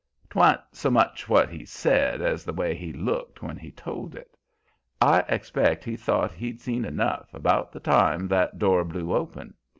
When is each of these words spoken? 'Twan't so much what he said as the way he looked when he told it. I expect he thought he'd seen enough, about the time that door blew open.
'Twan't 0.31 0.59
so 0.71 0.89
much 0.89 1.29
what 1.29 1.47
he 1.47 1.63
said 1.63 2.23
as 2.23 2.43
the 2.43 2.51
way 2.53 2.73
he 2.73 2.91
looked 2.91 3.43
when 3.43 3.55
he 3.55 3.69
told 3.69 4.15
it. 4.15 4.35
I 4.99 5.19
expect 5.29 5.83
he 5.83 5.95
thought 5.95 6.31
he'd 6.33 6.59
seen 6.59 6.85
enough, 6.85 7.31
about 7.35 7.71
the 7.71 7.81
time 7.81 8.27
that 8.29 8.57
door 8.57 8.83
blew 8.83 9.13
open. 9.15 9.53